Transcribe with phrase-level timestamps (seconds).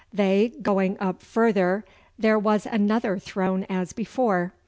[0.11, 1.85] They, going up further,
[2.17, 4.51] there was another thrown as before.